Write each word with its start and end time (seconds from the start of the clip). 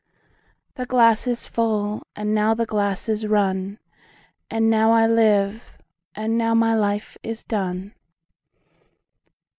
17The 0.77 0.87
glass 0.87 1.27
is 1.27 1.47
full, 1.47 2.01
and 2.15 2.33
now 2.33 2.55
the 2.55 2.65
glass 2.65 3.07
is 3.07 3.27
run,18And 3.27 4.63
now 4.63 4.91
I 4.93 5.05
live, 5.05 5.63
and 6.15 6.39
now 6.39 6.55
my 6.55 6.73
life 6.73 7.17
is 7.21 7.43
done. 7.43 7.93